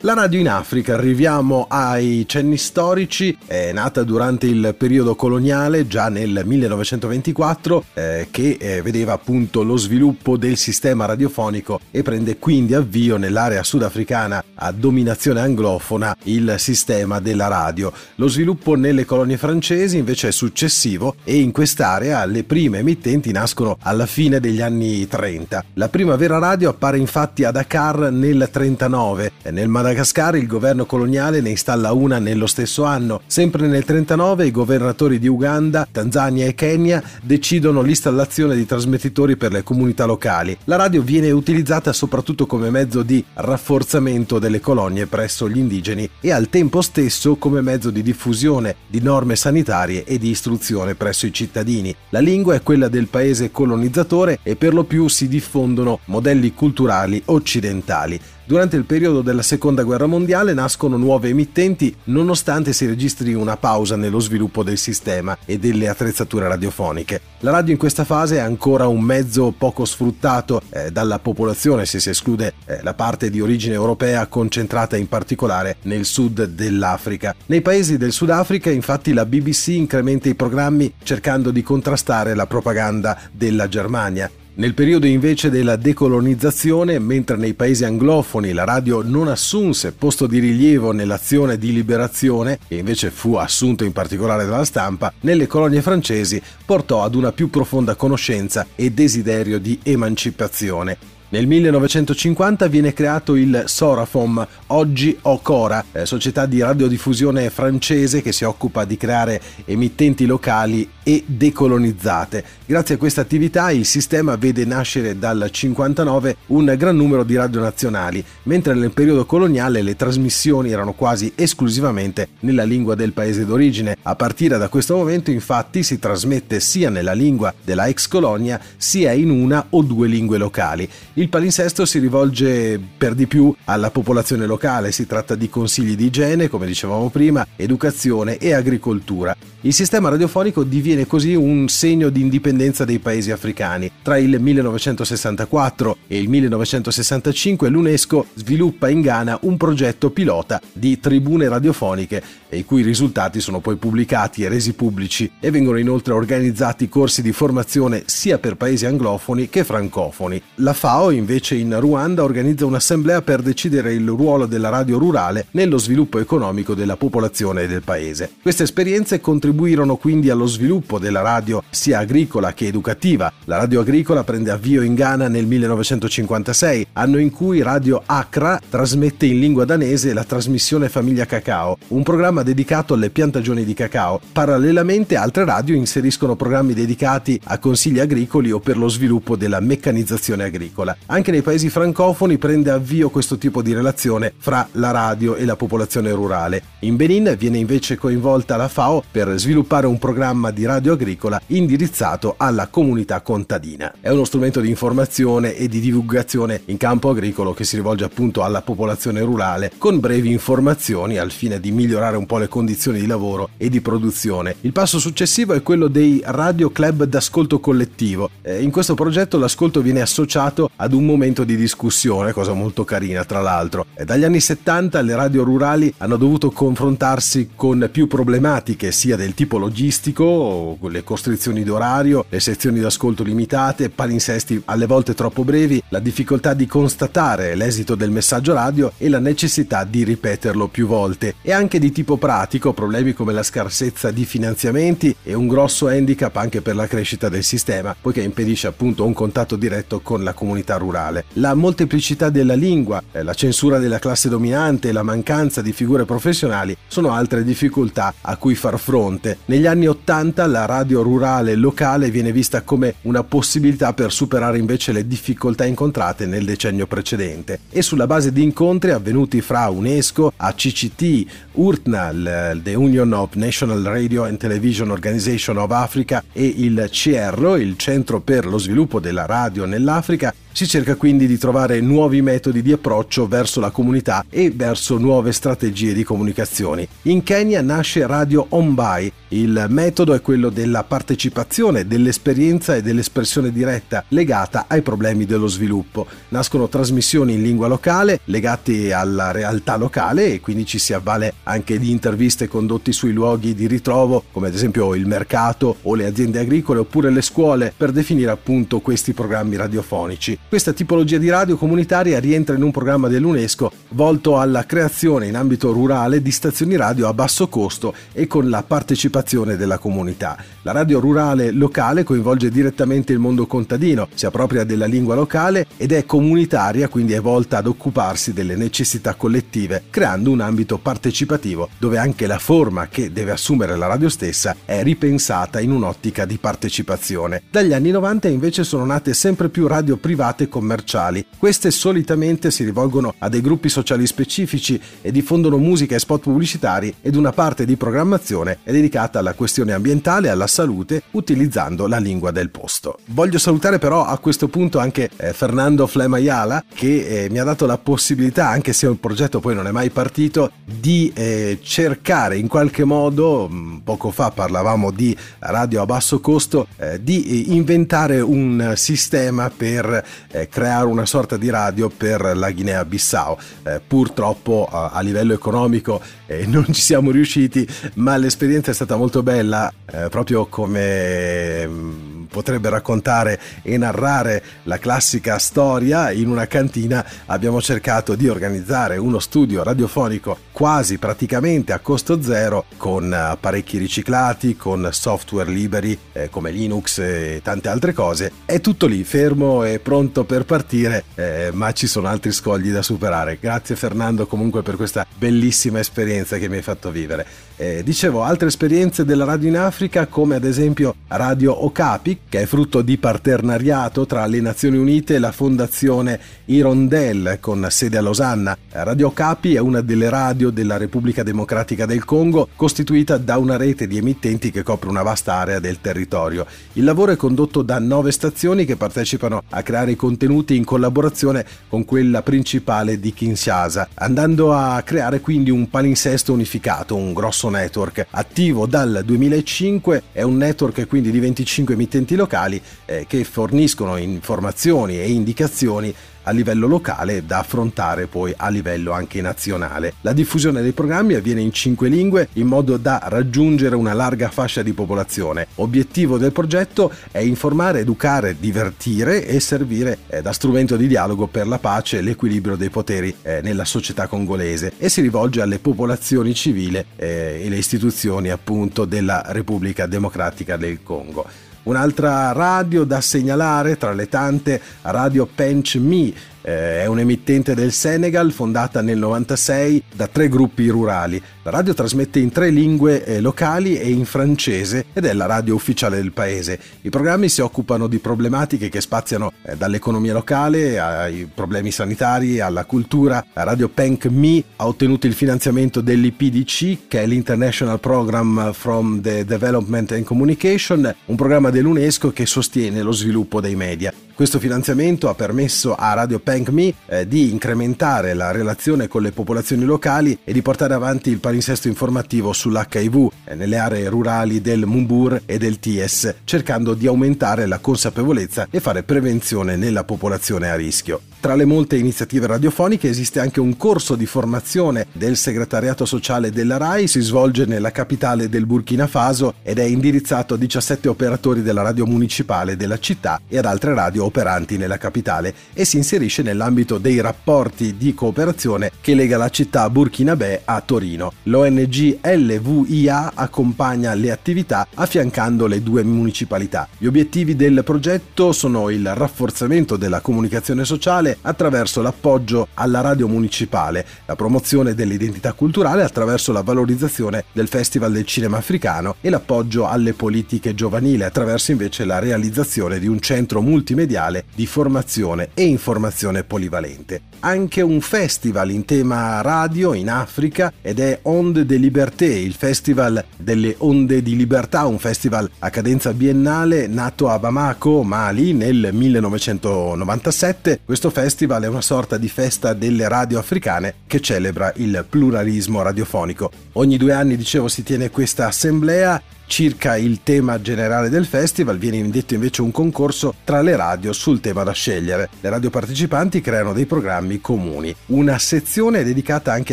[0.00, 6.10] La radio in Africa, arriviamo ai cenni storici, è nata durante il periodo coloniale, già
[6.10, 12.74] nel 1924, eh, che eh, vedeva appunto lo sviluppo del sistema radiofonico e prende quindi
[12.74, 17.90] avvio nell'area sudafricana a dominazione anglofona il sistema della radio.
[18.16, 23.78] Lo sviluppo nelle colonie francesi invece è successivo e in quest'area le prime emittenti nascono
[23.80, 25.64] alla fine degli anni 30.
[25.74, 30.46] La prima vera radio appare infatti a Dakar nel 39 e nel Madagascar Madagascar il
[30.46, 33.22] governo coloniale ne installa una nello stesso anno.
[33.26, 39.52] Sempre nel 1939 i governatori di Uganda, Tanzania e Kenya decidono l'installazione di trasmettitori per
[39.52, 40.54] le comunità locali.
[40.64, 46.30] La radio viene utilizzata soprattutto come mezzo di rafforzamento delle colonie presso gli indigeni e
[46.30, 51.32] al tempo stesso come mezzo di diffusione di norme sanitarie e di istruzione presso i
[51.32, 51.96] cittadini.
[52.10, 57.22] La lingua è quella del paese colonizzatore e per lo più si diffondono modelli culturali
[57.24, 58.20] occidentali.
[58.48, 63.96] Durante il periodo della seconda guerra mondiale nascono nuove emittenti nonostante si registri una pausa
[63.96, 67.20] nello sviluppo del sistema e delle attrezzature radiofoniche.
[67.40, 71.98] La radio in questa fase è ancora un mezzo poco sfruttato eh, dalla popolazione se
[71.98, 77.34] si esclude eh, la parte di origine europea concentrata in particolare nel sud dell'Africa.
[77.46, 83.18] Nei paesi del Sudafrica infatti la BBC incrementa i programmi cercando di contrastare la propaganda
[83.32, 84.30] della Germania.
[84.58, 90.38] Nel periodo invece della decolonizzazione, mentre nei paesi anglofoni la radio non assunse posto di
[90.38, 96.40] rilievo nell'azione di liberazione, e invece fu assunto in particolare dalla stampa, nelle colonie francesi
[96.64, 101.15] portò ad una più profonda conoscenza e desiderio di emancipazione.
[101.28, 108.44] Nel 1950 viene creato il Sorafom, oggi Ocora, eh, società di radiodiffusione francese che si
[108.44, 112.44] occupa di creare emittenti locali e decolonizzate.
[112.64, 117.60] Grazie a questa attività il sistema vede nascere dal 59 un gran numero di radio
[117.60, 123.96] nazionali, mentre nel periodo coloniale le trasmissioni erano quasi esclusivamente nella lingua del paese d'origine.
[124.02, 129.10] A partire da questo momento infatti si trasmette sia nella lingua della ex colonia sia
[129.10, 130.88] in una o due lingue locali.
[131.18, 136.04] Il palinsesto si rivolge per di più alla popolazione locale, si tratta di consigli di
[136.04, 139.34] igiene, come dicevamo prima, educazione e agricoltura.
[139.62, 143.90] Il sistema radiofonico diviene così un segno di indipendenza dei paesi africani.
[144.02, 151.48] Tra il 1964 e il 1965 l'UNESCO sviluppa in Ghana un progetto pilota di tribune
[151.48, 157.22] radiofoniche i cui risultati sono poi pubblicati e resi pubblici e vengono inoltre organizzati corsi
[157.22, 160.40] di formazione sia per paesi anglofoni che francofoni.
[160.56, 165.78] La FAO invece in Ruanda organizza un'assemblea per decidere il ruolo della radio rurale nello
[165.78, 168.30] sviluppo economico della popolazione del paese.
[168.42, 173.32] Queste esperienze contribuirono quindi allo sviluppo della radio sia agricola che educativa.
[173.44, 179.26] La radio agricola prende avvio in Ghana nel 1956, anno in cui Radio Accra trasmette
[179.26, 184.20] in lingua danese la trasmissione Famiglia Cacao, un programma dedicato alle piantagioni di cacao.
[184.32, 190.44] Parallelamente altre radio inseriscono programmi dedicati a consigli agricoli o per lo sviluppo della meccanizzazione
[190.44, 190.95] agricola.
[191.08, 195.54] Anche nei paesi francofoni prende avvio questo tipo di relazione fra la radio e la
[195.54, 196.62] popolazione rurale.
[196.80, 202.34] In Benin viene invece coinvolta la FAO per sviluppare un programma di radio agricola indirizzato
[202.36, 203.94] alla comunità contadina.
[204.00, 208.42] È uno strumento di informazione e di divulgazione in campo agricolo che si rivolge appunto
[208.42, 213.06] alla popolazione rurale con brevi informazioni al fine di migliorare un po' le condizioni di
[213.06, 214.56] lavoro e di produzione.
[214.62, 218.30] Il passo successivo è quello dei radio club d'ascolto collettivo.
[218.42, 223.24] Eh, in questo progetto l'ascolto viene associato ad un momento di discussione, cosa molto carina
[223.24, 223.86] tra l'altro.
[223.94, 229.34] Eh, dagli anni 70 le radio rurali hanno dovuto confrontarsi con più problematiche sia del
[229.34, 235.98] tipo logistico, le costrizioni d'orario, le sezioni d'ascolto limitate, palinsesti alle volte troppo brevi, la
[235.98, 241.34] difficoltà di constatare l'esito del messaggio radio e la necessità di ripeterlo più volte.
[241.42, 246.36] E anche di tipo pratico, problemi come la scarsezza di finanziamenti e un grosso handicap
[246.36, 250.75] anche per la crescita del sistema, poiché impedisce appunto un contatto diretto con la comunità
[250.76, 251.24] rurale.
[251.34, 256.04] La molteplicità della lingua, eh, la censura della classe dominante e la mancanza di figure
[256.04, 259.38] professionali sono altre difficoltà a cui far fronte.
[259.46, 264.92] Negli anni 80 la radio rurale locale viene vista come una possibilità per superare invece
[264.92, 271.26] le difficoltà incontrate nel decennio precedente e sulla base di incontri avvenuti fra UNESCO, ACCT,
[271.52, 277.76] URTNA, the Union of National Radio and Television Organization of Africa e il CIERRO, il
[277.76, 282.60] Centro per lo sviluppo della radio nell'Africa, si Si cerca quindi di trovare nuovi metodi
[282.60, 286.88] di approccio verso la comunità e verso nuove strategie di comunicazioni.
[287.02, 289.12] In Kenya nasce Radio Ombai.
[289.28, 296.08] Il metodo è quello della partecipazione, dell'esperienza e dell'espressione diretta legata ai problemi dello sviluppo.
[296.30, 301.78] Nascono trasmissioni in lingua locale legate alla realtà locale e quindi ci si avvale anche
[301.78, 306.40] di interviste condotte sui luoghi di ritrovo, come ad esempio il mercato o le aziende
[306.40, 310.36] agricole oppure le scuole, per definire appunto questi programmi radiofonici.
[310.56, 315.70] Questa tipologia di radio comunitaria rientra in un programma dell'UNESCO volto alla creazione in ambito
[315.70, 320.42] rurale di stazioni radio a basso costo e con la partecipazione della comunità.
[320.62, 325.92] La radio rurale locale coinvolge direttamente il mondo contadino, si appropria della lingua locale ed
[325.92, 331.98] è comunitaria, quindi è volta ad occuparsi delle necessità collettive, creando un ambito partecipativo dove
[331.98, 337.42] anche la forma che deve assumere la radio stessa è ripensata in un'ottica di partecipazione.
[337.50, 341.24] Dagli anni 90 invece sono nate sempre più radio private commerciali.
[341.38, 346.94] Queste solitamente si rivolgono a dei gruppi sociali specifici e diffondono musica e spot pubblicitari
[347.00, 351.98] ed una parte di programmazione è dedicata alla questione ambientale e alla salute utilizzando la
[351.98, 352.98] lingua del posto.
[353.06, 357.66] Voglio salutare però a questo punto anche eh, Fernando Flemayala che eh, mi ha dato
[357.66, 362.48] la possibilità, anche se il progetto poi non è mai partito, di eh, cercare in
[362.48, 368.74] qualche modo, mm, poco fa parlavamo di radio a basso costo, eh, di inventare un
[368.76, 370.04] sistema per
[370.36, 373.36] eh, creare una sorta di radio per la Guinea-Bissau.
[373.62, 378.96] Eh, purtroppo a, a, livello economico eh, non ci siamo riusciti, ma l'esperienza è stata
[378.96, 386.46] molto bella, eh, proprio come mm, potrebbe raccontare e narrare la classica storia, in una
[386.46, 393.78] cantina abbiamo cercato di organizzare uno studio radiofonico quasi praticamente a costo zero con apparecchi
[393.78, 398.32] riciclati, con software liberi eh, come Linux e tante altre cose.
[398.44, 402.82] È tutto lì, fermo e pronto per partire, eh, ma ci sono altri scogli da
[402.82, 403.38] superare.
[403.40, 407.45] Grazie Fernando comunque per questa bellissima esperienza che mi hai fatto vivere.
[407.58, 412.46] Eh, dicevo, altre esperienze della radio in Africa come ad esempio Radio Okapi, che è
[412.46, 418.58] frutto di partenariato tra le Nazioni Unite e la fondazione Hirondelle con sede a Losanna.
[418.72, 423.86] Radio Capi è una delle radio della Repubblica Democratica del Congo, costituita da una rete
[423.86, 426.44] di emittenti che copre una vasta area del territorio.
[426.74, 431.46] Il lavoro è condotto da nove stazioni che partecipano a creare i contenuti in collaborazione
[431.70, 438.06] con quella principale di Kinshasa, andando a creare quindi un palinsesto unificato, un grosso network.
[438.10, 444.98] Attivo dal 2005, è un network quindi di 25 emittenti locali eh, che forniscono informazioni
[444.98, 445.94] e indicazioni
[446.26, 449.94] a livello locale da affrontare poi a livello anche nazionale.
[450.02, 454.62] La diffusione dei programmi avviene in cinque lingue in modo da raggiungere una larga fascia
[454.62, 455.46] di popolazione.
[455.56, 461.46] Obiettivo del progetto è informare, educare, divertire e servire eh, da strumento di dialogo per
[461.46, 466.34] la pace e l'equilibrio dei poteri eh, nella società congolese e si rivolge alle popolazioni
[466.34, 471.26] civili eh, e le istituzioni appunto della Repubblica Democratica del Congo.
[471.66, 476.12] Un'altra radio da segnalare tra le tante, Radio Pench Me,
[476.46, 481.20] eh, è un'emittente del Senegal fondata nel 96 da tre gruppi rurali.
[481.42, 485.56] La radio trasmette in tre lingue eh, locali e in francese ed è la radio
[485.56, 486.58] ufficiale del paese.
[486.82, 492.64] I programmi si occupano di problematiche che spaziano eh, dall'economia locale ai problemi sanitari alla
[492.64, 493.24] cultura.
[493.32, 499.24] La radio Penk Me ha ottenuto il finanziamento dell'IPDC, che è l'International Program from the
[499.24, 503.92] Development and Communication, un programma dell'UNESCO che sostiene lo sviluppo dei media.
[504.16, 509.12] Questo finanziamento ha permesso a Radio Peng Me eh, di incrementare la relazione con le
[509.12, 514.64] popolazioni locali e di portare avanti il palinsesto informativo sull'HIV eh, nelle aree rurali del
[514.64, 520.56] Mumbur e del Ties, cercando di aumentare la consapevolezza e fare prevenzione nella popolazione a
[520.56, 521.02] rischio.
[521.18, 526.56] Tra le molte iniziative radiofoniche esiste anche un corso di formazione del segretariato sociale della
[526.56, 531.62] RAI, si svolge nella capitale del Burkina Faso ed è indirizzato a 17 operatori della
[531.62, 536.78] radio municipale della città e ad altre radio operanti nella capitale e si inserisce nell'ambito
[536.78, 541.12] dei rapporti di cooperazione che lega la città burkinabè a Torino.
[541.24, 546.68] L'ONG LVIA accompagna le attività affiancando le due municipalità.
[546.78, 553.06] Gli obiettivi del progetto sono il rafforzamento della comunicazione sociale, culturale attraverso l'appoggio alla radio
[553.06, 559.68] municipale, la promozione dell'identità culturale attraverso la valorizzazione del Festival del Cinema Africano e l'appoggio
[559.68, 566.24] alle politiche giovanili attraverso invece la realizzazione di un centro multimediale di formazione e informazione
[566.24, 567.02] polivalente.
[567.20, 573.04] Anche un festival in tema radio in Africa ed è Onde de Liberté, il festival
[573.16, 580.60] delle onde di libertà, un festival a cadenza biennale nato a Bamako, Mali nel 1997.
[580.64, 586.30] Questo festival è una sorta di festa delle radio africane che celebra il pluralismo radiofonico.
[586.52, 591.76] Ogni due anni, dicevo, si tiene questa assemblea Circa il tema generale del festival viene
[591.78, 595.10] indetto invece un concorso tra le radio sul tema da scegliere.
[595.20, 597.74] Le radio partecipanti creano dei programmi comuni.
[597.86, 599.52] Una sezione è dedicata anche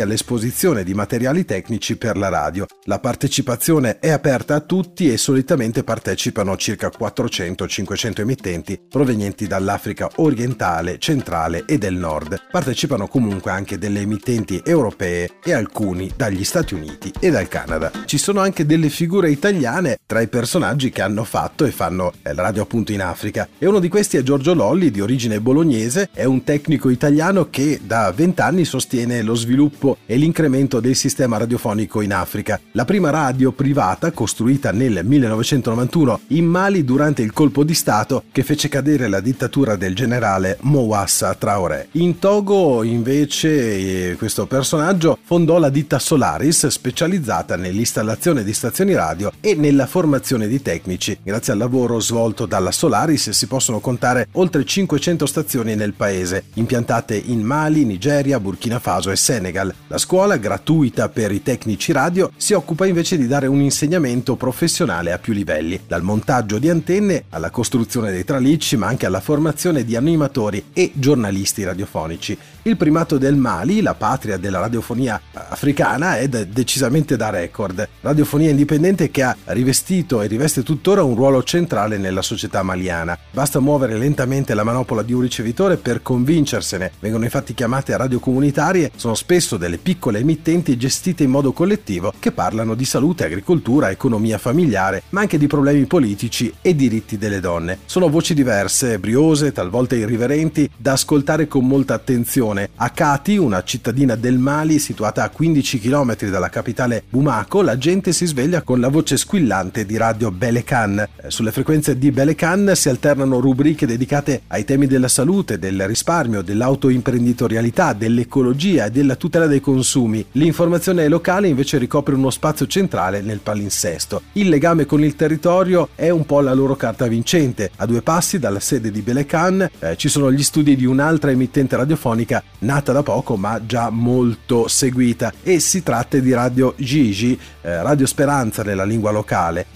[0.00, 2.66] all'esposizione di materiali tecnici per la radio.
[2.84, 10.98] La partecipazione è aperta a tutti e solitamente partecipano circa 400-500 emittenti provenienti dall'Africa orientale,
[10.98, 12.40] centrale e del nord.
[12.50, 17.90] Partecipano comunque anche delle emittenti europee e alcuni dagli Stati Uniti e dal Canada.
[18.06, 22.12] Ci sono anche delle figure italiane italiane tra i personaggi che hanno fatto e fanno
[22.22, 23.48] la radio appunto in Africa.
[23.58, 27.80] E uno di questi è Giorgio Lolli, di origine bolognese, è un tecnico italiano che
[27.82, 32.60] da vent'anni sostiene lo sviluppo e l'incremento del sistema radiofonico in Africa.
[32.72, 38.42] La prima radio privata, costruita nel 1991 in Mali durante il colpo di Stato che
[38.42, 41.88] fece cadere la dittatura del generale Mouassa Traoré.
[41.92, 49.32] In Togo, invece, eh, questo personaggio fondò la ditta Solaris, specializzata nell'installazione di stazioni radio
[49.40, 51.18] e nella formazione di tecnici.
[51.22, 57.16] Grazie al lavoro svolto dalla Solaris si possono contare oltre 500 stazioni nel paese, impiantate
[57.16, 59.74] in Mali, Nigeria, Burkina Faso e Senegal.
[59.88, 65.12] La scuola, gratuita per i tecnici radio, si occupa invece di dare un insegnamento professionale
[65.12, 69.84] a più livelli, dal montaggio di antenne alla costruzione dei tralicci, ma anche alla formazione
[69.84, 72.36] di animatori e giornalisti radiofonici.
[72.62, 77.86] Il primato del Mali, la patria della radiofonia africana, è decisamente da record.
[78.00, 83.18] Radiofonia indipendente che ha rivestito e riveste tuttora un ruolo centrale nella società maliana.
[83.30, 86.92] Basta muovere lentamente la manopola di un ricevitore per convincersene.
[87.00, 92.32] Vengono infatti chiamate radio comunitarie, sono spesso delle piccole emittenti gestite in modo collettivo che
[92.32, 97.80] parlano di salute, agricoltura, economia familiare, ma anche di problemi politici e diritti delle donne.
[97.84, 102.70] Sono voci diverse, briose, talvolta irriverenti, da ascoltare con molta attenzione.
[102.76, 108.12] A Kati, una cittadina del Mali situata a 15 km dalla capitale Bumako, la gente
[108.12, 110.96] si sveglia con la voce squillante di radio Belekan.
[111.00, 116.40] Eh, sulle frequenze di Belekan si alternano rubriche dedicate ai temi della salute, del risparmio,
[116.40, 120.24] dell'autoimprenditorialità, dell'ecologia e della tutela dei consumi.
[120.32, 124.22] L'informazione locale invece ricopre uno spazio centrale nel palinsesto.
[124.34, 127.72] Il legame con il territorio è un po' la loro carta vincente.
[127.76, 131.74] A due passi dalla sede di Belekan eh, ci sono gli studi di un'altra emittente
[131.74, 137.82] radiofonica nata da poco ma già molto seguita e si tratta di Radio Gigi, eh,
[137.82, 139.22] Radio Speranza nella lingua locale.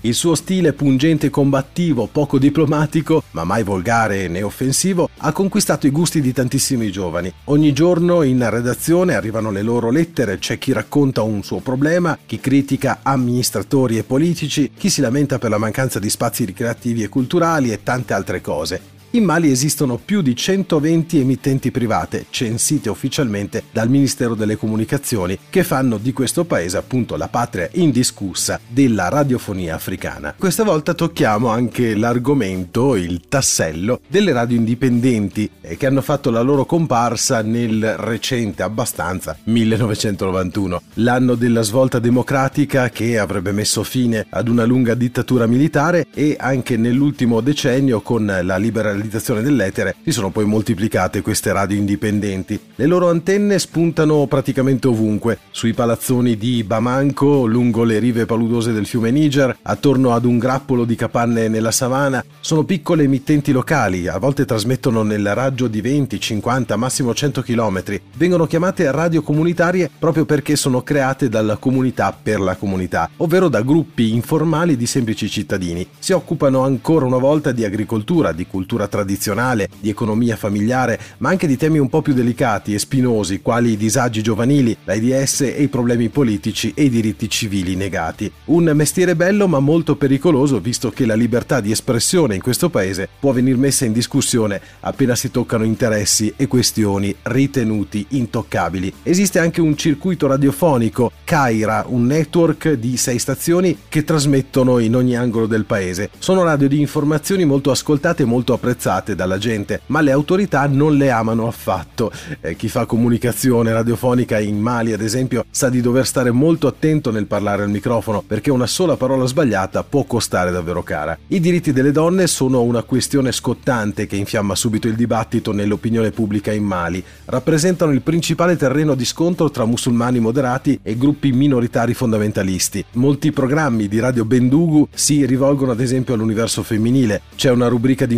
[0.03, 5.87] Il suo stile pungente e combattivo, poco diplomatico ma mai volgare né offensivo, ha conquistato
[5.87, 7.33] i gusti di tantissimi giovani.
[7.45, 12.41] Ogni giorno in redazione arrivano le loro lettere, c'è chi racconta un suo problema, chi
[12.41, 17.73] critica amministratori e politici, chi si lamenta per la mancanza di spazi ricreativi e culturali
[17.73, 18.97] e tante altre cose.
[19.13, 25.65] In Mali esistono più di 120 emittenti private, censite ufficialmente dal Ministero delle Comunicazioni, che
[25.65, 30.35] fanno di questo paese appunto la patria indiscussa della radiofonia africana.
[30.37, 36.43] Questa volta tocchiamo anche l'argomento, il tassello, delle radio indipendenti eh, che hanno fatto la
[36.43, 44.49] loro comparsa nel recente, abbastanza, 1991, l'anno della svolta democratica che avrebbe messo fine ad
[44.49, 50.31] una lunga dittatura militare e anche nell'ultimo decennio con la liberalizzazione realizzazione dell'etere si sono
[50.31, 52.59] poi moltiplicate queste radio indipendenti.
[52.75, 58.87] Le loro antenne spuntano praticamente ovunque, sui palazzoni di Bamanco, lungo le rive paludose del
[58.87, 62.25] fiume Niger, attorno ad un grappolo di capanne nella savana.
[62.41, 67.83] Sono piccole emittenti locali, a volte trasmettono nel raggio di 20, 50, massimo 100 km.
[68.17, 73.63] Vengono chiamate radio comunitarie proprio perché sono create dalla comunità per la comunità, ovvero da
[73.63, 75.87] gruppi informali di semplici cittadini.
[75.99, 81.47] Si occupano ancora una volta di agricoltura, di cultura tradizionale, di economia familiare, ma anche
[81.47, 85.69] di temi un po' più delicati e spinosi, quali i disagi giovanili, l'AIDS e i
[85.69, 88.31] problemi politici e i diritti civili negati.
[88.47, 93.09] Un mestiere bello ma molto pericoloso visto che la libertà di espressione in questo paese
[93.21, 98.93] può venir messa in discussione appena si toccano interessi e questioni ritenuti intoccabili.
[99.03, 105.17] Esiste anche un circuito radiofonico, Kaira, un network di sei stazioni che trasmettono in ogni
[105.17, 106.11] angolo del paese.
[106.19, 110.67] Sono radio di informazioni molto ascoltate e molto apprezzate apprezzate dalla gente, ma le autorità
[110.67, 112.13] non le amano affatto.
[112.41, 117.11] Eh, chi fa comunicazione radiofonica in Mali, ad esempio, sa di dover stare molto attento
[117.11, 121.19] nel parlare al microfono perché una sola parola sbagliata può costare davvero cara.
[121.27, 126.53] I diritti delle donne sono una questione scottante che infiamma subito il dibattito nell'opinione pubblica
[126.53, 127.03] in Mali.
[127.25, 132.85] Rappresentano il principale terreno di scontro tra musulmani moderati e gruppi minoritari fondamentalisti.
[132.93, 137.23] Molti programmi di Radio Bendugu si rivolgono ad esempio all'universo femminile.
[137.35, 138.15] C'è una rubrica di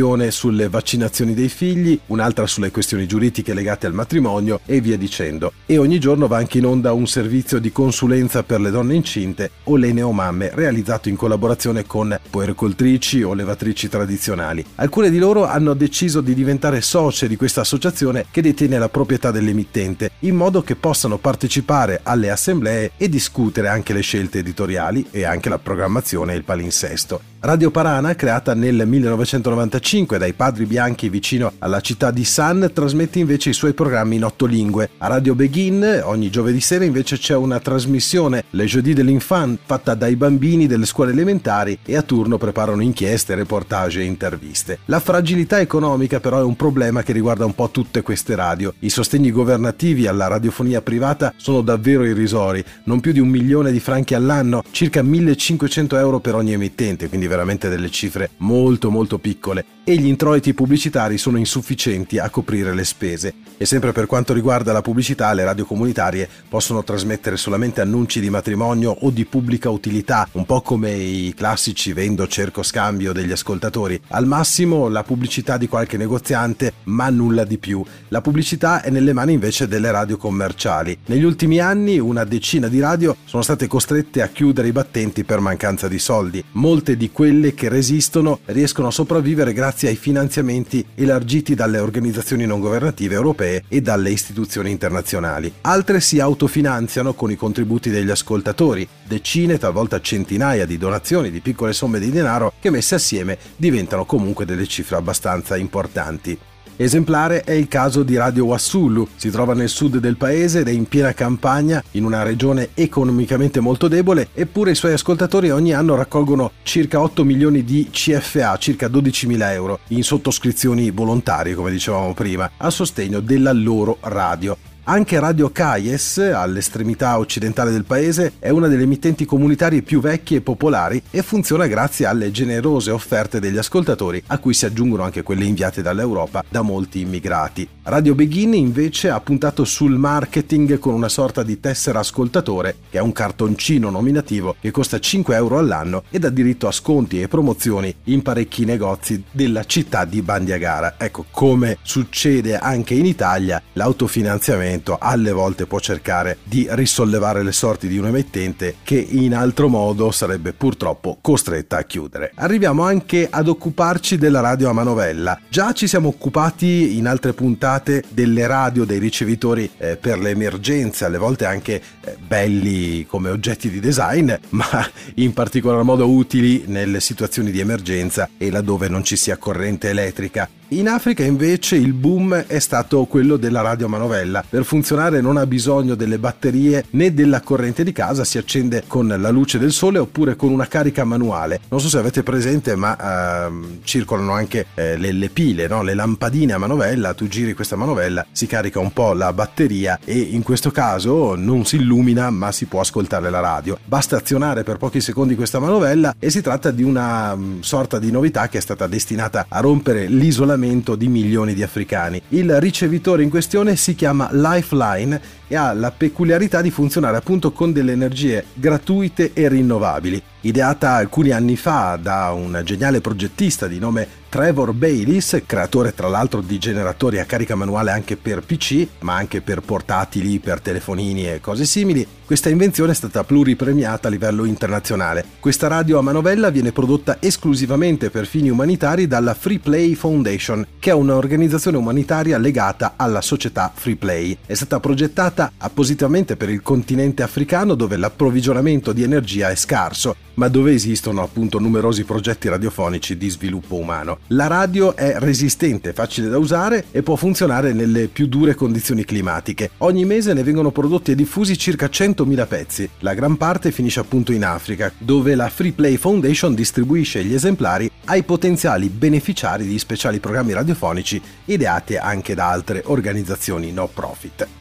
[0.00, 5.52] informazione sulle vaccinazioni dei figli, un'altra sulle questioni giuridiche legate al matrimonio e via dicendo.
[5.66, 9.50] E ogni giorno va anche in onda un servizio di consulenza per le donne incinte
[9.64, 14.64] o le neomamme realizzato in collaborazione con puericoltrici o levatrici tradizionali.
[14.76, 19.30] Alcune di loro hanno deciso di diventare socie di questa associazione che detiene la proprietà
[19.30, 25.24] dell'emittente, in modo che possano partecipare alle assemblee e discutere anche le scelte editoriali e
[25.24, 27.20] anche la programmazione e il palinsesto.
[27.42, 33.48] Radio Parana, creata nel 1995 dai padri bianchi vicino alla città di San, trasmette invece
[33.48, 34.90] i suoi programmi in otto lingue.
[34.98, 39.94] A Radio Begin, ogni giovedì sera invece c'è una trasmissione, Le Jeudi de l'Infant, fatta
[39.94, 44.80] dai bambini delle scuole elementari e a turno preparano inchieste, reportage e interviste.
[44.84, 48.74] La fragilità economica però è un problema che riguarda un po' tutte queste radio.
[48.80, 53.80] I sostegni governativi alla radiofonia privata sono davvero irrisori, non più di un milione di
[53.80, 59.64] franchi all'anno, circa 1500 euro per ogni emittente, quindi veramente delle cifre molto molto piccole
[59.84, 63.34] e gli introiti pubblicitari sono insufficienti a coprire le spese.
[63.56, 68.30] E sempre per quanto riguarda la pubblicità, le radio comunitarie possono trasmettere solamente annunci di
[68.30, 74.00] matrimonio o di pubblica utilità, un po' come i classici vendo, cerco, scambio degli ascoltatori.
[74.08, 77.84] Al massimo la pubblicità di qualche negoziante, ma nulla di più.
[78.08, 80.98] La pubblicità è nelle mani invece delle radio commerciali.
[81.06, 85.40] Negli ultimi anni una decina di radio sono state costrette a chiudere i battenti per
[85.40, 86.42] mancanza di soldi.
[86.52, 92.60] Molte di quelle che resistono riescono a sopravvivere grazie ai finanziamenti elargiti dalle organizzazioni non
[92.60, 95.52] governative europee e dalle istituzioni internazionali.
[95.60, 101.74] Altre si autofinanziano con i contributi degli ascoltatori, decine, talvolta centinaia di donazioni di piccole
[101.74, 106.38] somme di denaro che messe assieme diventano comunque delle cifre abbastanza importanti.
[106.82, 110.70] Esemplare è il caso di Radio Wassulu, si trova nel sud del paese ed è
[110.70, 115.94] in piena campagna in una regione economicamente molto debole, eppure i suoi ascoltatori ogni anno
[115.94, 122.14] raccolgono circa 8 milioni di CFA, circa 12 mila euro, in sottoscrizioni volontarie, come dicevamo
[122.14, 124.56] prima, a sostegno della loro radio.
[124.90, 130.40] Anche Radio Caies, all'estremità occidentale del paese, è una delle emittenti comunitarie più vecchie e
[130.40, 135.44] popolari e funziona grazie alle generose offerte degli ascoltatori, a cui si aggiungono anche quelle
[135.44, 137.68] inviate dall'Europa da molti immigrati.
[137.90, 143.00] Radio Begin invece ha puntato sul marketing con una sorta di tessera ascoltatore, che è
[143.00, 147.92] un cartoncino nominativo che costa 5 euro all'anno e dà diritto a sconti e promozioni
[148.04, 150.94] in parecchi negozi della città di Bandiagara.
[150.98, 157.88] Ecco, come succede anche in Italia, l'autofinanziamento alle volte può cercare di risollevare le sorti
[157.88, 162.30] di un emittente che in altro modo sarebbe purtroppo costretta a chiudere.
[162.36, 165.40] Arriviamo anche ad occuparci della radio a manovella.
[165.48, 171.04] Già ci siamo occupati in altre puntate delle radio dei ricevitori eh, per le emergenze,
[171.04, 177.00] alle volte anche eh, belli come oggetti di design, ma in particolar modo utili nelle
[177.00, 182.32] situazioni di emergenza e laddove non ci sia corrente elettrica in Africa invece il boom
[182.46, 184.44] è stato quello della radio manovella.
[184.48, 189.08] Per funzionare non ha bisogno delle batterie né della corrente di casa, si accende con
[189.08, 191.60] la luce del sole oppure con una carica manuale.
[191.70, 195.82] Non so se avete presente, ma ehm, circolano anche eh, le, le, pile, no?
[195.82, 197.14] le lampadine a manovella.
[197.14, 201.64] Tu giri questa manovella, si carica un po' la batteria e in questo caso non
[201.64, 203.76] si illumina, ma si può ascoltare la radio.
[203.84, 207.98] Basta azionare per pochi secondi questa manovella e si tratta di una mh, mm, sorta
[207.98, 212.20] di novità che è stata destinata a rompere l'isolamento sfruttamento di milioni di africani.
[212.28, 217.72] Il ricevitore in questione si chiama Lifeline e ha la peculiarità di funzionare appunto con
[217.72, 220.22] delle energie gratuite e rinnovabili.
[220.42, 226.40] Ideata alcuni anni fa da un geniale progettista di nome Trevor Bayliss, creatore tra l'altro
[226.40, 231.40] di generatori a carica manuale anche per PC, ma anche per portatili, per telefonini e
[231.40, 235.24] cose simili, questa invenzione è stata pluripremiata a livello internazionale.
[235.40, 240.90] Questa radio a manovella viene prodotta esclusivamente per fini umanitari dalla Free Play Foundation, che
[240.90, 244.38] è un'organizzazione umanitaria legata alla società Free Play.
[244.46, 250.46] È stata progettata appositamente per il continente africano dove l'approvvigionamento di energia è scarso, ma
[250.46, 254.20] dove esistono appunto numerosi progetti radiofonici di sviluppo umano.
[254.28, 259.72] La radio è resistente, facile da usare e può funzionare nelle più dure condizioni climatiche.
[259.78, 261.88] Ogni mese ne vengono prodotti e diffusi circa
[262.24, 262.88] 100.000 pezzi.
[263.00, 267.90] La gran parte finisce appunto in Africa, dove la Free Play Foundation distribuisce gli esemplari
[268.06, 274.59] ai potenziali beneficiari di speciali programmi radiofonici ideati anche da altre organizzazioni no profit.